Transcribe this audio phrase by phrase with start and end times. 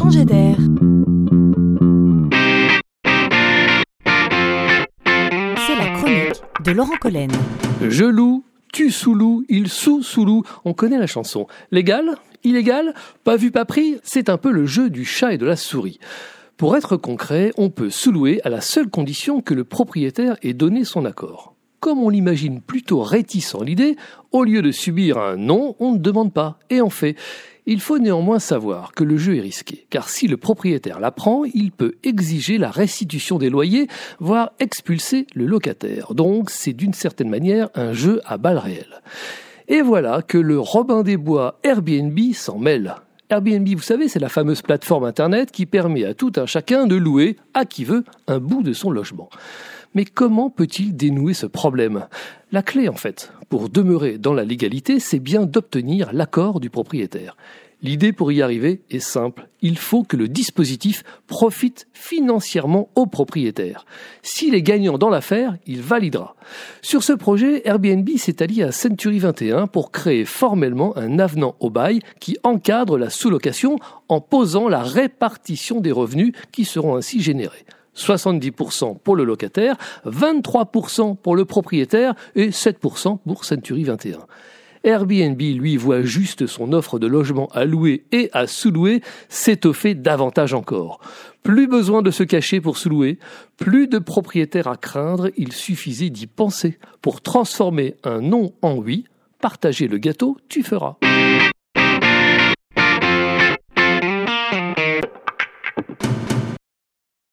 [0.00, 0.56] changer d'air.
[5.66, 7.30] C'est la chronique de Laurent Collen.
[7.86, 8.42] Je loue,
[8.72, 10.42] tu sous-loues, il sous-sous-loue.
[10.64, 11.46] On connaît la chanson.
[11.70, 12.94] Légal Illégal
[13.24, 16.00] Pas vu, pas pris C'est un peu le jeu du chat et de la souris.
[16.56, 20.84] Pour être concret, on peut sous-louer à la seule condition que le propriétaire ait donné
[20.84, 21.54] son accord.
[21.80, 23.96] Comme on l'imagine plutôt réticent l'idée,
[24.32, 27.16] au lieu de subir un non, on ne demande pas, et en fait.
[27.66, 31.70] Il faut néanmoins savoir que le jeu est risqué, car si le propriétaire l'apprend, il
[31.70, 33.86] peut exiger la restitution des loyers,
[34.18, 36.14] voire expulser le locataire.
[36.14, 39.02] Donc c'est d'une certaine manière un jeu à balles réelles.
[39.68, 42.96] Et voilà que le Robin des Bois Airbnb s'en mêle.
[43.28, 46.96] Airbnb, vous savez, c'est la fameuse plateforme Internet qui permet à tout un chacun de
[46.96, 49.30] louer, à qui veut, un bout de son logement.
[49.94, 52.06] Mais comment peut-il dénouer ce problème?
[52.52, 57.36] La clé, en fait, pour demeurer dans la légalité, c'est bien d'obtenir l'accord du propriétaire.
[57.82, 59.48] L'idée pour y arriver est simple.
[59.62, 63.86] Il faut que le dispositif profite financièrement au propriétaire.
[64.22, 66.36] S'il est gagnant dans l'affaire, il validera.
[66.82, 71.70] Sur ce projet, Airbnb s'est allié à Century 21 pour créer formellement un avenant au
[71.70, 77.64] bail qui encadre la sous-location en posant la répartition des revenus qui seront ainsi générés.
[77.96, 84.18] 70% pour le locataire, 23% pour le propriétaire et 7% pour Century 21.
[84.82, 90.54] Airbnb, lui, voit juste son offre de logement à louer et à sous-louer s'étoffer davantage
[90.54, 91.00] encore.
[91.42, 93.18] Plus besoin de se cacher pour sous-louer,
[93.58, 99.04] plus de propriétaires à craindre, il suffisait d'y penser pour transformer un non en oui.
[99.40, 100.96] Partager le gâteau, tu feras.